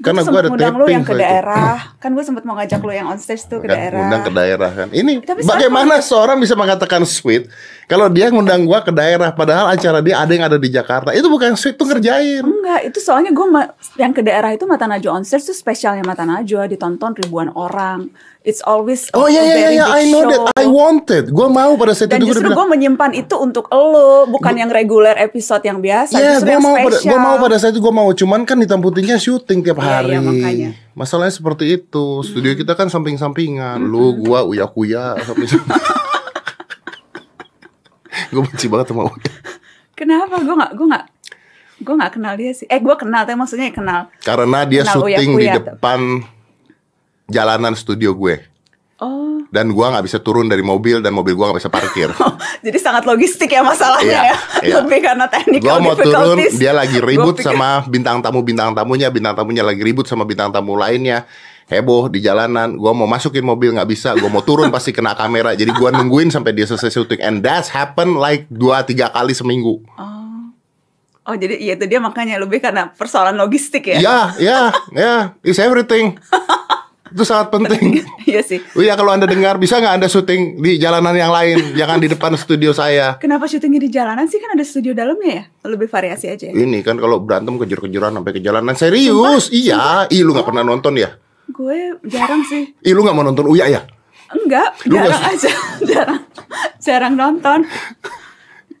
[0.00, 1.74] karena gue ada ngundang lu taping yang ke daerah.
[1.96, 3.98] Kan gue sempet mau ngajak lu yang on stage tuh ke Kan, daerah.
[4.00, 4.88] ngundang ke daerah kan.
[4.88, 7.46] Ini Tapi sekarang bagaimana seorang bisa mengatakan sweet
[7.84, 11.10] kalau dia ngundang gua ke daerah padahal acara dia ada yang ada di Jakarta.
[11.10, 12.40] Itu bukan sweet tuh ngerjain.
[12.40, 13.46] Enggak, itu soalnya gue
[13.96, 18.08] yang ke daerah itu Mata Najwa on stage tuh spesialnya Mata Najwa ditonton ribuan orang.
[18.40, 20.32] It's always Oh iya iya iya, I know show.
[20.48, 20.56] that.
[20.56, 21.28] I wanted.
[21.28, 24.72] Gua mau pada saat Dan itu gua justru gue menyimpan itu untuk lo, bukan yang
[24.72, 26.16] reguler episode yang biasa.
[26.16, 27.10] Iya, gua yang mau pada spesial.
[27.12, 30.12] gua mau pada saat itu gua mau cuman kan hitam putihnya syuting tiap Iya, hari.
[30.12, 30.70] iya, makanya.
[30.94, 32.06] Masalahnya seperti itu.
[32.22, 33.80] Studio kita kan samping-sampingan.
[33.80, 35.18] Lu, gua, uya-kuya
[38.30, 39.32] Gue benci banget sama Uya.
[39.94, 40.38] Kenapa?
[40.38, 41.04] Gue nggak, gue nggak,
[41.82, 42.66] gue nggak kenal dia sih.
[42.66, 44.06] Eh, gue kenal, tapi maksudnya kenal.
[44.22, 45.62] Karena dia Kenal syuting di tuh.
[45.74, 46.00] depan
[47.26, 48.49] jalanan studio gue.
[49.00, 52.12] Oh, Dan gua nggak bisa turun dari mobil dan mobil gua nggak bisa parkir.
[52.64, 54.36] jadi sangat logistik ya masalahnya Iya, ya.
[54.60, 54.74] iya.
[54.76, 59.08] Lebih karena technical Gua mau turun, dia lagi ribut pikir- sama bintang tamu bintang tamunya,
[59.08, 61.24] bintang tamunya lagi ribut sama bintang tamu lainnya.
[61.64, 65.54] Heboh di jalanan, gua mau masukin mobil nggak bisa, gua mau turun pasti kena kamera.
[65.54, 69.80] Jadi gua nungguin sampai dia selesai syuting and that's happen like dua tiga kali seminggu.
[69.96, 70.18] Oh.
[71.22, 73.96] Oh, jadi iya itu dia makanya lebih karena persoalan logistik ya.
[73.96, 74.60] Ya, ya,
[74.90, 76.18] ya, it's everything.
[77.10, 78.02] Itu sangat penting.
[78.30, 78.62] Iya sih.
[78.78, 82.06] Oh iya kalau anda dengar bisa nggak anda syuting di jalanan yang lain, jangan di
[82.06, 83.18] depan studio saya.
[83.18, 85.44] Kenapa syutingnya di jalanan sih kan ada studio dalamnya ya?
[85.66, 86.54] Lebih variasi aja ya.
[86.54, 89.50] Ini kan kalau berantem kejar-kejaran sampai ke jalanan serius.
[89.50, 91.10] iya, ih lu nggak pernah nonton ya?
[91.50, 92.70] Gue jarang sih.
[92.86, 93.82] Ih lu nggak mau nonton Uya ya?
[94.30, 95.50] Enggak, jarang aja.
[95.90, 96.22] jarang.
[96.78, 97.66] Jarang nonton.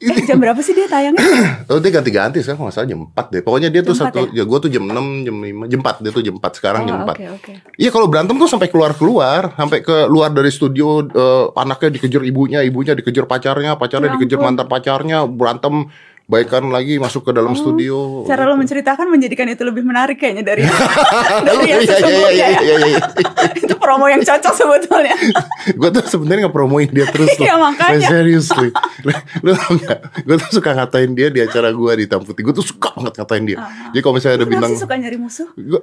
[0.00, 1.20] Eh, jam berapa sih dia tayangnya?
[1.70, 3.40] Oh dia ganti-ganti sekarang nggak salah jam 4 deh.
[3.44, 6.02] Pokoknya dia tuh Jam 4 satu, ya, gue tuh jam 6, jam 5, jam 4
[6.02, 7.14] dia tuh jam 4 sekarang jam Oh, 4.
[7.14, 7.52] Oke, oke.
[7.76, 12.64] Iya kalau berantem tuh sampai keluar-keluar, sampai ke luar dari studio eh, anaknya dikejar ibunya,
[12.64, 15.92] ibunya dikejar pacarnya, pacarnya Ya dikejar mantan pacarnya, berantem
[16.30, 18.22] baikan lagi masuk ke dalam studio.
[18.22, 20.62] Oh, Cara lo menceritakan menjadikan itu lebih menarik kayaknya dari
[21.50, 22.60] dari yang Iya, iya, sesungguhnya iya, ya.
[22.62, 23.00] iya, iya, iya.
[23.66, 25.18] itu promo yang cocok sebetulnya.
[25.82, 27.42] gue tuh sebenarnya ngepromoin dia terus loh.
[27.50, 27.98] Iya, makanya.
[27.98, 28.68] Like, seriously.
[28.70, 29.98] Tau gak?
[30.22, 32.42] Gue tuh suka ngatain dia di acara gue di Hitam Putih.
[32.46, 33.58] Gue tuh suka banget ngatain dia.
[33.90, 35.48] Jadi kalau misalnya ada bintang, sih suka nyari musuh?
[35.58, 35.82] gue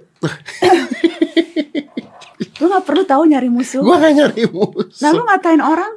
[2.58, 3.84] Lu gak perlu tahu nyari musuh.
[3.84, 5.04] gue gak nyari musuh.
[5.04, 5.92] Nah, lu ngatain orang,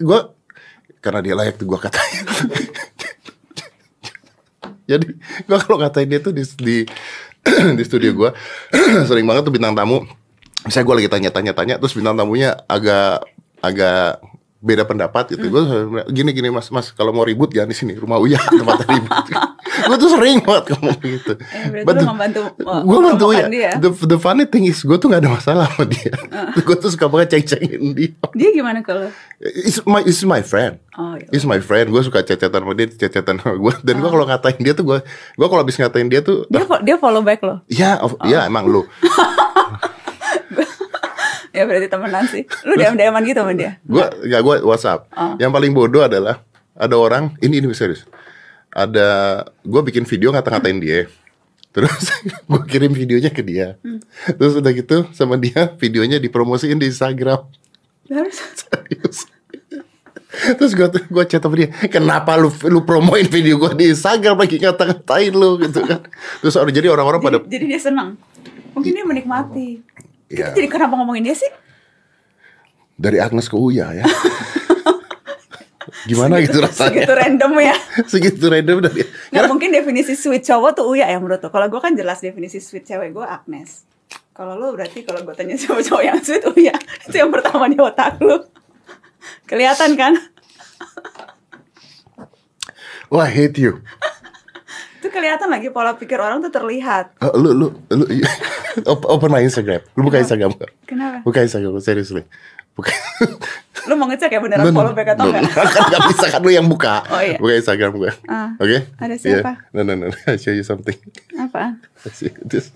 [0.00, 0.20] gue
[1.00, 2.24] karena dia layak tuh gue katain.
[4.90, 5.06] Jadi
[5.46, 6.76] gue kalau ngatain dia tuh di di,
[7.78, 8.30] di studio gue
[9.08, 10.02] sering banget tuh bintang tamu.
[10.66, 13.24] Misalnya gue lagi tanya-tanya tanya terus bintang tamunya agak
[13.62, 14.20] agak
[14.60, 15.48] beda pendapat gitu.
[15.48, 15.62] Gue
[16.08, 19.24] gini gini mas mas kalau mau ribut jangan di sini rumah Uya tempat ribut.
[19.80, 21.32] gue tuh sering banget ngomong gitu.
[21.40, 23.46] Eh, But the- membantu uh, gue bantu ya.
[23.48, 23.70] dia.
[23.74, 26.12] The, the funny thing is gue tuh gak ada masalah sama dia.
[26.54, 28.12] gue tuh suka banget ceng-cengin dia.
[28.30, 29.08] Dia gimana kalau?
[29.40, 30.76] It's my it's my friend.
[30.92, 31.24] Oh, iya.
[31.30, 31.88] It's my friend.
[31.88, 33.72] Gue suka cecetan sama dia, cecetan sama gue.
[33.80, 34.98] Dan gue kalau ngatain dia tuh gue,
[35.34, 37.64] gue kalau habis ngatain dia tuh, Dia fo- dia follow back lo.
[37.66, 38.84] ya, of- ya emang lu.
[41.60, 42.48] Ya berarti temenan sih.
[42.64, 43.76] Lu DM DMan gitu sama dia.
[43.84, 45.12] Gue, ya gue WhatsApp.
[45.12, 45.36] Oh.
[45.36, 46.40] Yang paling bodoh adalah
[46.72, 48.08] ada orang, ini ini serius.
[48.72, 51.04] Ada, gue bikin video ngata-ngatain dia.
[51.76, 52.16] Terus
[52.50, 53.76] gue kirim videonya ke dia.
[53.84, 54.00] Hmm.
[54.40, 57.44] Terus udah gitu sama dia videonya dipromosiin di Instagram.
[58.08, 59.18] Terus Serius.
[60.30, 64.56] Terus gue gue chat sama dia, kenapa lu lu promoin video gue di Instagram lagi
[64.62, 66.06] ngata-ngatain lu gitu kan?
[66.40, 68.16] Terus jadi orang-orang pada jadi dia senang.
[68.72, 69.82] Mungkin dia menikmati.
[70.30, 70.54] Iya.
[70.54, 71.50] Jadi kenapa ngomongin dia sih?
[73.00, 74.04] dari Agnes ke Uya ya.
[76.10, 76.92] Gimana gitu rasanya?
[76.92, 77.76] Segitu random ya.
[78.12, 79.00] Segitu random dari.
[79.32, 81.48] Nggak mungkin definisi sweet cowok tuh Uya ya menurut lo.
[81.48, 83.88] Kalau gue kan jelas definisi sweet cewek gue Agnes.
[84.36, 86.76] Kalau lo berarti kalau gue tanya siapa cowok yang sweet Uya.
[87.08, 88.44] Itu yang pertama di otak lo.
[89.48, 90.12] Kelihatan kan?
[93.10, 93.82] Wah, I hate you.
[95.00, 97.18] Itu kelihatan lagi pola pikir orang tuh terlihat.
[97.24, 98.04] Oh, lu lu lu
[98.86, 99.82] Op- open my Instagram.
[99.98, 100.70] Lu buka Instagram gak?
[100.86, 101.22] Kenapa?
[101.26, 102.22] Buka Instagram seriously.
[102.74, 102.94] Buka.
[103.88, 105.50] Lo mau ngecek ya beneran follow back atau enggak?
[105.74, 107.02] kan gak bisa kan lu yang buka.
[107.08, 107.36] Oh, iya.
[107.40, 108.12] Buka Instagram gue.
[108.28, 108.54] Ah.
[108.60, 108.78] Oke?
[109.00, 109.52] Ada siapa?
[109.72, 109.74] Yeah.
[109.74, 110.06] No no no.
[110.28, 110.94] I show you something.
[111.34, 111.80] Apaan?
[112.06, 112.66] I show you this.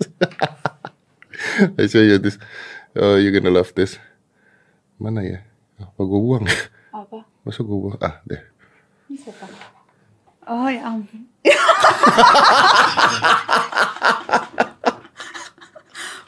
[1.79, 2.35] I show you this.
[2.95, 3.95] Oh, you're gonna love this.
[4.97, 5.39] Mana ya?
[5.79, 6.43] Apa gue buang?
[6.91, 7.23] Apa?
[7.43, 7.99] Masa gue buang?
[7.99, 8.39] Ah, deh.
[9.11, 9.45] Ini siapa?
[10.45, 11.25] Oh ya ampun.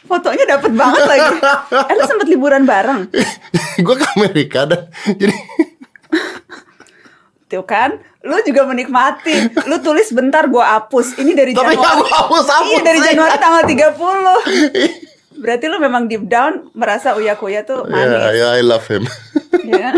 [0.08, 1.36] Fotonya dapet banget lagi.
[1.92, 3.12] Eh lu sempet liburan bareng?
[3.86, 5.36] gue ke Amerika dan jadi
[7.48, 9.32] Tuh kan, lu juga menikmati.
[9.64, 11.16] Lu tulis bentar gua hapus.
[11.16, 11.80] Ini dari Tapi Januari.
[11.80, 13.00] nggak gua hapus-hapus Iya dari.
[13.02, 15.40] Januari tanggal 30.
[15.40, 18.36] Berarti lu memang deep down merasa Uya Kuya tuh ya manis.
[18.36, 19.08] ya I love him.
[19.64, 19.96] Ya.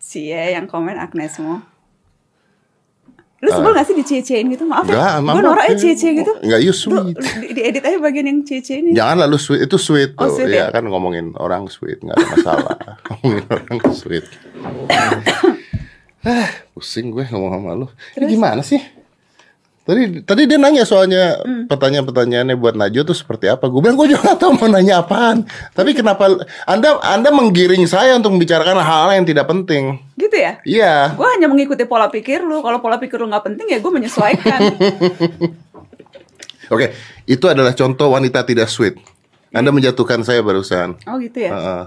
[0.00, 1.62] Cie yang komen Agnesmo.
[3.38, 4.66] Lu sebel gak sih dicie-ciein gitu?
[4.66, 7.16] Maaf Enggak, ya, gue norak ya cie-cie gitu Enggak, you Tuh, sweet.
[7.38, 10.42] di, diedit aja bagian yang cie-cie ini Jangan lalu sweet itu sweet Oh, tuh.
[10.42, 10.74] sweet ya ya?
[10.74, 12.74] kan ngomongin orang sweet nggak ada masalah.
[13.14, 14.26] ngomongin orang sweet.
[16.26, 17.86] ah, pusing gue ngomong sama lu.
[18.18, 18.82] Ini gimana sih?
[19.88, 21.64] Tadi tadi dia nanya soalnya Hmm.
[21.64, 23.72] pertanyaan-pertanyaannya buat Najwa tuh seperti apa.
[23.72, 25.48] Gue bilang gue juga gak tahu mau nanya apaan.
[25.72, 26.28] Tapi kenapa
[26.68, 29.96] Anda Anda menggiring saya untuk membicarakan hal-hal yang tidak penting?
[30.20, 30.60] Gitu ya?
[30.68, 31.16] Iya.
[31.16, 34.60] Gue hanya mengikuti pola pikir lu Kalau pola pikir lu gak penting ya gue menyesuaikan
[36.68, 36.92] Oke,
[37.24, 39.00] itu adalah contoh wanita tidak sweet.
[39.56, 41.00] Anda menjatuhkan saya barusan.
[41.08, 41.50] Oh gitu ya?
[41.56, 41.82] Heeh.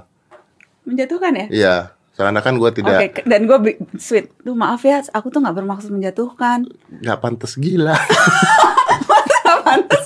[0.89, 1.45] Menjatuhkan ya?
[1.53, 1.75] Iya,
[2.21, 3.57] seakan-akan gue tidak Oke, ke- dan gue
[3.95, 4.29] sweet.
[4.39, 6.69] Duh maaf ya, aku tuh gak bermaksud menjatuhkan.
[6.95, 7.97] nggak pantas gila.
[9.41, 10.05] Gak pantas.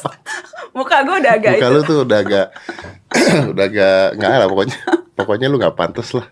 [0.72, 1.74] Muka gue udah agak Muka itu.
[1.74, 2.48] lu tuh udah agak
[3.52, 4.78] udah agak nggak lah pokoknya.
[5.14, 6.28] Pokoknya lu nggak pantas lah.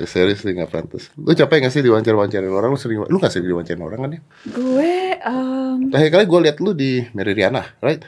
[0.00, 1.14] Serius sih nggak pantas.
[1.14, 2.70] Lu capek gak sih diwawancara-wawancarin orang?
[2.70, 4.20] Lu sering lu nggak sering diwawancarain orang kan ya?
[4.48, 8.02] Gue, em, Terakhir kali gue liat lu di Mary Riana, right?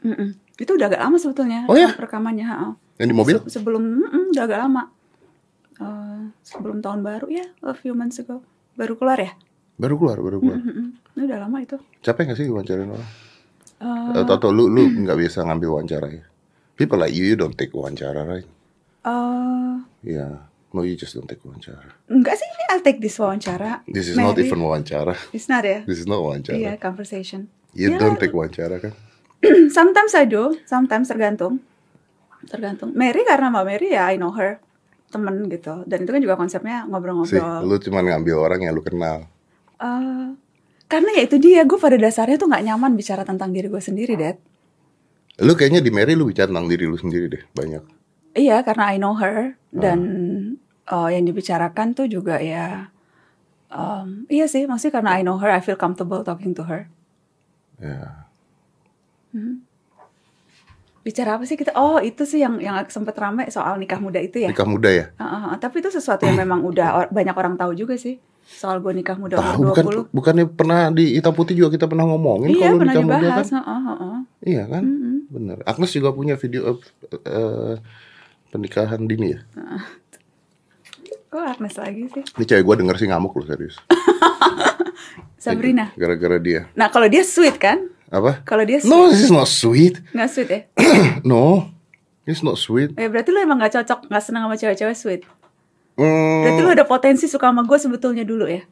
[0.00, 0.30] mm-mm.
[0.54, 1.64] itu udah agak lama sebetulnya.
[1.64, 1.90] Oh ya?
[1.90, 2.44] Rekamannya.
[2.44, 2.70] heeh.
[2.96, 3.36] Yang di mobil?
[3.40, 4.82] Se- sebelum, mm-mm, udah agak lama.
[5.74, 8.42] Eh, sebelum tahun baru ya, a few months ago.
[8.74, 9.32] Baru keluar ya?
[9.74, 10.58] Baru keluar, baru keluar.
[10.62, 10.94] Mm-mm.
[11.14, 11.78] Ini udah lama itu.
[11.98, 13.10] Capek gak sih diwawancarain orang?
[13.82, 16.24] Eh, Atau, atau lu lu nggak biasa ngambil wawancara ya?
[16.74, 18.46] People like you, you don't take wawancara, right?
[19.04, 21.90] eh, Yeah, no you just don't take wawancara.
[22.06, 23.82] enggak sih, ini I'll take this wawancara.
[23.86, 24.46] This is not Mary.
[24.46, 25.14] even wawancara.
[25.34, 25.82] It's not ya?
[25.86, 26.54] This is not wawancara.
[26.54, 27.50] Iya, conversation.
[27.74, 28.94] You Ya, don't take wawancara kan?
[29.74, 31.62] sometimes I do, sometimes tergantung.
[32.46, 32.94] Tergantung.
[32.94, 34.62] Mary karena Mbak Mary ya I know her
[35.14, 35.86] temen gitu.
[35.86, 37.62] Dan itu kan juga konsepnya Sih, ngobrol-ngobrol.
[37.62, 39.30] lu cuma ngambil orang yang lu kenal.
[39.78, 40.26] Eh,
[40.84, 44.18] karena ya itu dia, gue pada dasarnya tuh nggak nyaman bicara tentang diri gue sendiri,
[44.18, 44.36] Dad.
[45.40, 47.82] Lu kayaknya di Mary lu bicara tentang diri lu sendiri deh, banyak.
[48.34, 49.98] Iya, karena I know her dan
[50.84, 51.06] Ah.
[51.06, 52.90] eh, yang dibicarakan tuh juga ya,
[53.70, 56.90] em, iya sih, maksudnya karena I know her, I feel comfortable talking to her.
[57.78, 58.26] Ya.
[61.04, 61.76] Bicara apa sih kita?
[61.76, 64.48] Oh, itu sih yang yang sempet rame soal nikah muda itu ya.
[64.48, 65.12] Nikah muda ya?
[65.14, 68.16] Uh, uh, uh, tapi itu sesuatu yang memang udah or- banyak orang tahu juga sih
[68.44, 70.12] soal gue nikah muda Tahu bukan 20.
[70.12, 73.22] bukannya pernah di hitam putih juga kita pernah ngomongin Iya, kalau nikah muda kan?
[73.24, 73.48] dibahas.
[73.48, 74.18] Uh, uh, uh, uh.
[74.40, 74.82] Iya kan?
[74.84, 75.16] Mm-mm.
[75.28, 75.56] Bener.
[75.64, 76.76] Agnes juga punya video eh,
[77.24, 77.74] eh,
[78.48, 79.40] pernikahan dini ya.
[81.28, 82.24] Kok Agnes lagi sih?
[82.32, 83.76] Ini cewek gua denger sih ngamuk loh serius.
[85.44, 85.92] Sabrina.
[85.96, 86.68] Gara-gara dia.
[86.72, 87.92] Nah, kalau dia sweet kan?
[88.08, 88.42] Apa?
[88.42, 90.00] Kalau dia sweet, No, this is not sweet.
[90.10, 90.60] nggak sweet ya?
[91.24, 91.70] no,
[92.22, 92.92] it's not sweet.
[92.94, 95.22] Ya berarti lu emang nggak cocok, nggak senang sama cewek-cewek sweet.
[95.94, 98.62] Hmm, Berarti lu ada potensi suka sama gue sebetulnya dulu ya?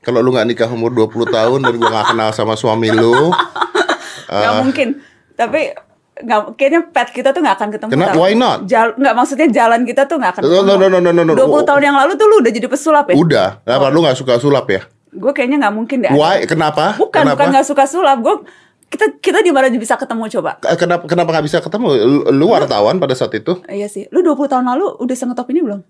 [0.00, 3.32] kalau lu nggak nikah umur 20 tahun dan gua nggak kenal sama suami lu,
[4.28, 4.60] Gak Ah.
[4.60, 5.00] mungkin.
[5.32, 5.72] Tapi
[6.14, 7.90] nggak kayaknya pet kita tuh nggak akan ketemu.
[7.90, 8.14] Kenapa?
[8.14, 8.68] Why not?
[8.68, 10.76] Jal, nggak maksudnya jalan kita tuh nggak akan No, ketemu.
[10.76, 11.32] no, no, no, no, no.
[11.34, 13.14] 20 tahun yang lalu tuh lu udah jadi pesulap ya?
[13.16, 13.48] udah.
[13.64, 14.84] Kenapa lu nggak suka sulap ya?
[15.14, 16.10] Gue kayaknya nggak mungkin deh.
[16.10, 16.42] Why?
[16.44, 16.94] Kenapa?
[16.94, 17.34] Bukan, Kenapa?
[17.34, 18.18] bukan nggak suka sulap.
[18.18, 18.42] Gue
[18.84, 20.58] kita kita di mana bisa ketemu coba?
[20.60, 21.86] Eh, Kenapa kenapa nggak bisa ketemu?
[21.96, 23.62] Lu- Lu wartawan pada saat itu?
[23.64, 24.06] Iya sih.
[24.10, 25.80] Lu 20 tahun lalu udah sengetop ini belum?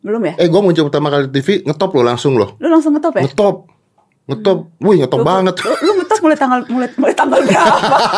[0.00, 0.34] Belum ya?
[0.36, 2.54] Eh, gua muncul pertama kali di TV, ngetop lo langsung lo.
[2.58, 3.22] Lu langsung ngetop ya?
[3.24, 3.56] Ngetop.
[4.24, 4.58] Ngetop.
[4.80, 5.54] Wih, ngetop banget.
[5.60, 7.76] Lu, lu ngetop mulai tanggal mulai mulai tanggal berapa?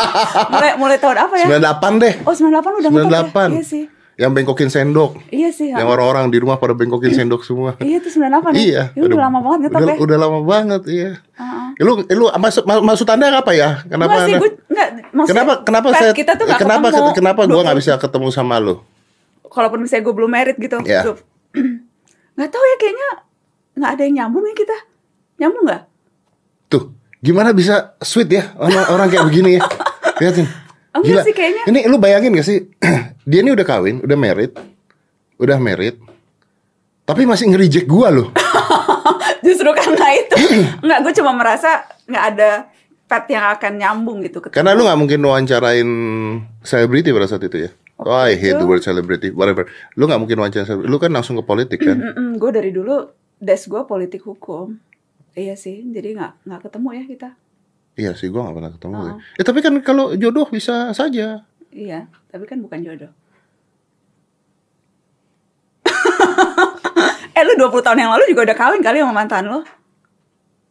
[0.53, 1.47] mulai mulai tahun apa ya?
[1.47, 2.13] 98 deh.
[2.23, 3.21] Oh 98 udah ngetop ya?
[3.51, 3.55] 98.
[3.55, 3.83] Iya sih.
[4.17, 5.21] Yang bengkokin sendok.
[5.29, 5.69] Iya sih.
[5.69, 7.77] Yang orang-orang di rumah pada bengkokin sendok semua.
[7.77, 8.57] Iya tuh 98 ya?
[8.57, 8.83] Iya.
[8.97, 9.97] Ya, udah, lama banget ngetop udah, ya?
[10.01, 11.11] Udah lama banget, iya.
[11.37, 11.85] Heeh.
[11.85, 13.85] Lu lu maksud ma- maksud Anda apa ya?
[13.85, 14.89] Kenapa Enggak sih, gue enggak
[15.29, 17.09] Kenapa kenapa saya kita tuh gak kenapa ketemu.
[17.13, 18.81] kenapa gua nggak 20 bisa ketemu sama lu?
[19.45, 20.77] Kalaupun misalnya gue belum merit gitu.
[20.81, 21.01] Iya.
[21.13, 21.17] Duh.
[22.37, 23.09] Nggak tahu ya kayaknya
[23.77, 24.77] nggak ada yang nyambung ya kita.
[25.37, 25.83] Nyambung nggak?
[26.67, 26.83] Tuh,
[27.21, 29.61] gimana bisa sweet ya orang, orang kayak begini ya?
[30.21, 30.45] Lihatin.
[31.03, 31.63] Enggak sih, kayaknya.
[31.67, 32.65] Ini lu bayangin gak sih?
[33.29, 34.53] Dia ini udah kawin, udah married.
[35.37, 35.99] Udah married.
[37.07, 38.31] Tapi masih nge-reject gua loh.
[39.45, 40.35] Justru karena itu.
[40.83, 42.51] Enggak, gue cuma merasa nggak ada
[43.07, 44.43] pet yang akan nyambung gitu.
[44.43, 44.55] ketemu.
[44.55, 45.89] Karena lu nggak mungkin wawancarain
[46.61, 47.71] selebriti pada saat itu ya.
[47.97, 48.61] Oh, I hate itu.
[48.61, 49.65] the word celebrity, whatever.
[49.97, 50.69] Lu nggak mungkin wawancara.
[50.77, 51.97] Lu kan langsung ke politik kan?
[52.37, 53.09] gue dari dulu
[53.41, 54.77] des gue politik hukum.
[55.37, 57.29] Iya sih, jadi nggak nggak ketemu ya kita.
[57.97, 58.95] Iya sih, gua nggak pernah ketemu.
[58.95, 59.17] Oh.
[59.35, 61.43] Eh tapi kan kalau jodoh bisa saja.
[61.73, 63.11] Iya, tapi kan bukan jodoh.
[67.37, 69.59] eh lu 20 tahun yang lalu juga udah kawin kali sama mantan lu?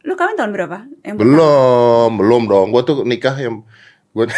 [0.06, 0.86] Lu kawin tahun berapa?
[1.02, 1.30] Yang pertama?
[1.34, 2.66] Belum, belum dong.
[2.70, 3.66] Gua tuh nikah yang
[4.14, 4.30] gua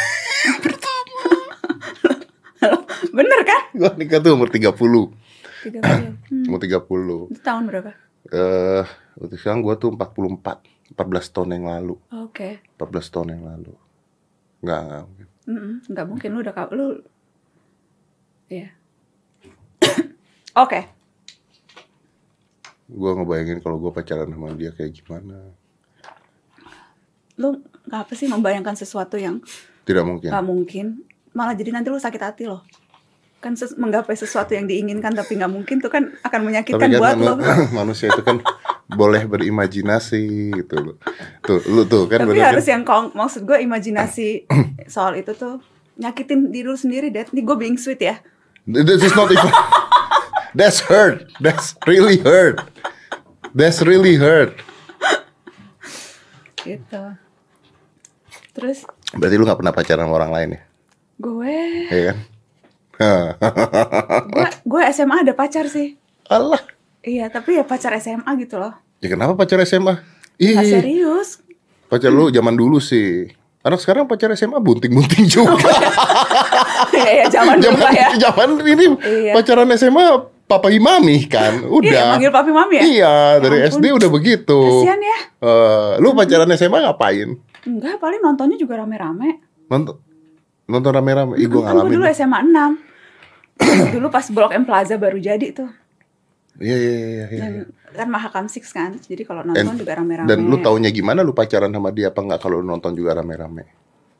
[3.16, 3.62] Bener kan?
[3.76, 4.72] gua nikah tuh umur 30.
[4.72, 5.84] 30.
[5.84, 6.48] Hmm.
[6.48, 7.36] Umur 30.
[7.36, 7.92] Itu tahun berapa?
[8.28, 8.84] Eh,
[9.16, 10.77] waktu sekarang gua tuh 44.
[10.90, 10.96] 14
[11.28, 11.94] tahun yang lalu.
[12.10, 12.64] Oke.
[12.74, 13.72] 14 tahun yang lalu.
[14.60, 15.26] Enggak, enggak mungkin.
[15.44, 16.54] Mm-mm, Nggak mungkin lu udah.
[16.70, 16.86] Lu
[18.48, 18.68] Iya.
[20.58, 20.80] Oke.
[22.88, 25.36] Gua ngebayangin kalau gua pacaran sama dia kayak gimana.
[27.36, 29.44] Lu apa sih membayangkan sesuatu yang
[29.84, 30.28] Tidak mungkin.
[30.28, 30.86] nggak mungkin
[31.30, 32.60] malah jadi nanti lu sakit hati loh
[33.38, 36.98] kan ses- menggapai sesuatu yang diinginkan tapi nggak mungkin tuh kan akan Tapi menyakitkan kan
[36.98, 37.44] buat manu- lo
[37.78, 38.42] manusia itu kan
[38.88, 40.96] boleh berimajinasi gitu loh.
[41.44, 42.72] Tuh, lu tuh kan tapi bener harus kan?
[42.80, 44.48] yang kong maksud gue imajinasi
[44.94, 45.60] soal itu tuh
[46.00, 48.16] nyakitin diri lu sendiri Dad nih gue being sweet ya
[48.68, 49.48] This is not even
[50.56, 51.28] That's hurt.
[51.40, 52.60] That's really hurt.
[53.52, 54.56] That's really hurt.
[56.58, 57.16] gitu
[58.52, 60.60] terus Berarti lu gak pernah pacaran sama orang lain ya?
[61.16, 61.56] gue
[61.88, 62.18] Iya kan?
[64.66, 65.96] gue SMA ada pacar sih
[66.28, 66.60] Allah.
[67.08, 69.94] Iya tapi ya pacar SMA gitu loh Ya kenapa pacar SMA?
[69.94, 70.04] nggak
[70.36, 71.38] Ih, serius
[71.86, 73.30] pacar lu zaman dulu sih.
[73.60, 75.54] Anak sekarang pacar SMA bunting-bunting juga.
[76.94, 79.32] ya ya zaman dulu zaman ya zaman ini Iya.
[79.34, 80.06] pacaran SMA
[80.44, 81.58] papa imami kan.
[81.58, 82.06] iya Udah.
[82.12, 83.78] manggil papi mami ya Iya, dari Ya ampun.
[83.78, 84.58] SD udah begitu.
[84.60, 87.28] kasian ya Eh, lu pacaran SMA ngapain?
[87.64, 89.98] enggak paling nontonnya juga rame-rame Nonton
[90.64, 91.34] nonton rame-rame.
[91.36, 91.92] Ih, gua Kan gue ngalamin.
[91.94, 92.78] dulu SMA 6
[93.94, 95.68] Dulu pas Blok M Plaza baru jadi tuh
[96.58, 97.26] Iya, iya, iya.
[97.30, 97.52] Dan
[97.94, 101.30] kan Mahakam Six kan Jadi kalau nonton And- juga rame-rame Dan lu taunya gimana lu
[101.30, 103.64] pacaran sama dia apa enggak kalau nonton juga rame-rame?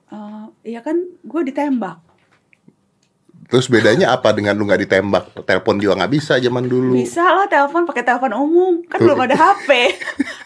[0.08, 1.98] Eh, Iya kan gue ditembak
[3.48, 5.24] Terus bedanya apa dengan lu nggak ditembak?
[5.48, 7.00] Telepon juga nggak bisa zaman dulu.
[7.00, 9.98] Bisa lah telepon pakai telepon umum Kan belum ada HP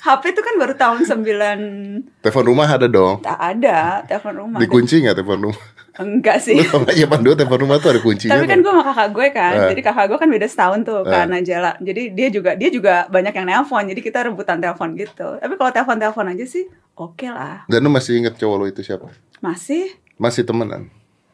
[0.07, 3.19] HP itu kan baru tahun 9 Telepon rumah ada dong.
[3.21, 5.67] Tak ada telepon rumah Dikunci nggak telepon rumah?
[5.93, 8.33] Enggak sih Lu tau nggak zaman dulu telepon rumah tuh ada kuncinya.
[8.33, 9.69] Tapi kan gue sama kakak gue kan, Eh.
[9.71, 11.07] jadi kakak gue kan beda setahun tuh Eh.
[11.07, 11.73] karena jala.
[11.79, 15.37] Jadi dia juga dia juga banyak yang nelpon, jadi kita rebutan telepon gitu.
[15.37, 17.65] Tapi kalau telepon telepon aja sih oke lah.
[17.67, 19.13] Dan lu masih inget cowok lu itu siapa?
[19.39, 20.89] Masih Masih temenan.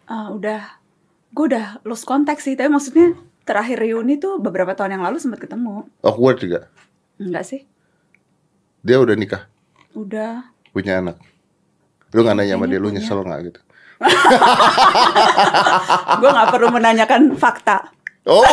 [0.05, 0.81] ah, udah
[1.29, 3.13] gue udah lost contact sih, tapi maksudnya
[3.45, 5.85] terakhir reuni tuh beberapa tahun yang lalu sempat ketemu.
[6.01, 6.67] Awkward juga.
[7.17, 7.63] Enggak sih?
[8.81, 9.45] Dia udah nikah,
[9.93, 10.49] Udah.
[10.71, 11.21] punya anak.
[12.11, 13.61] Lu nggak nanya sama dia, lu nyesel nggak gitu?
[16.21, 17.83] gue nggak perlu menanyakan fakta.
[18.29, 18.53] Oh, oh,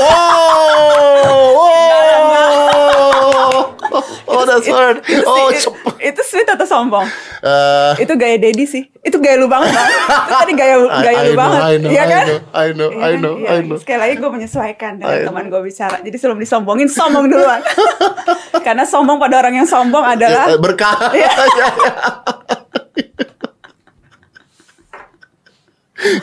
[3.91, 5.03] oh, oh, that's hard.
[5.03, 5.75] Itu, Oh, cep.
[5.99, 7.03] itu sweet atau sombong?
[7.43, 8.87] Eh, itu gaya Dedi sih.
[9.03, 9.85] Itu gaya lu banget bang.
[9.91, 11.59] Itu tadi gaya gaya I lu know, banget.
[11.59, 12.25] I know, Iya I kan?
[12.25, 12.31] I
[12.71, 13.19] know, Iya I kan?
[13.19, 13.51] know, Iya.
[13.51, 13.75] I know.
[13.75, 15.99] Sekali lagi gue menyesuaikan dengan teman gue bicara.
[15.99, 17.59] Jadi sebelum disombongin, sombong duluan.
[18.65, 20.95] Karena sombong pada orang yang sombong adalah eh, berkah.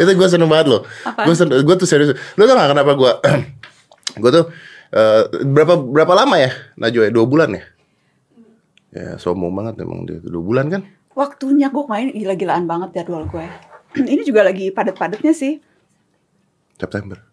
[0.01, 0.83] Itu gue seneng banget loh.
[1.27, 2.15] Gue seneng, gue tuh serius.
[2.39, 3.13] Lu tau gak kenapa gue?
[4.23, 4.45] gue tuh
[4.93, 7.13] Eh, berapa berapa lama ya Najwa ya?
[7.13, 7.65] Dua bulan ya?
[8.93, 10.85] Ya sombong banget emang dia dua bulan kan?
[11.17, 13.47] Waktunya gue main gila-gilaan banget jadwal gue.
[14.13, 15.65] Ini juga lagi padat-padatnya sih.
[16.77, 17.25] September.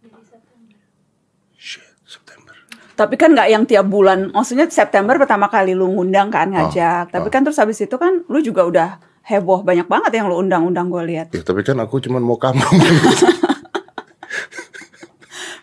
[1.60, 2.56] Shit, September.
[2.96, 4.32] Tapi kan nggak yang tiap bulan.
[4.32, 7.12] Maksudnya September pertama kali lu ngundang kan ngajak.
[7.12, 7.32] Tapi oh.
[7.32, 8.90] kan terus habis itu kan lu juga udah
[9.30, 11.28] heboh banyak banget yang lu undang-undang gue lihat.
[11.30, 12.66] Ya tapi kan aku cuman mau kamu.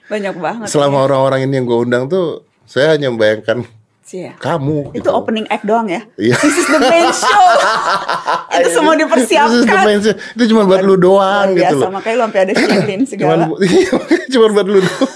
[0.07, 0.67] Banyak banget.
[0.71, 3.67] Selama orang-orang ini yang gue undang tuh, saya hanya membayangkan
[4.07, 4.39] ya.
[4.39, 4.95] kamu.
[4.95, 5.11] Itu gitu.
[5.11, 6.07] opening act doang ya.
[6.15, 6.39] Iya.
[6.39, 7.43] This is the main show.
[8.63, 9.83] itu semua This is the dipersiapkan.
[9.83, 10.15] main show.
[10.15, 11.91] Itu cuma buat lu doang Luar gitu biasa, loh.
[11.91, 13.45] makanya lu sampai ada shirin Cuman, segala.
[14.31, 15.11] cuman buat lu doang.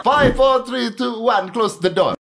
[0.00, 2.16] Five, four, three, two, one, close the door.